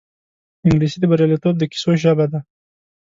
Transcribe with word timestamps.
انګلیسي 0.65 0.97
د 0.99 1.05
بریالیتوب 1.11 1.55
د 1.59 1.63
کیسو 1.71 1.91
ژبه 2.03 2.25
ده 2.31 2.39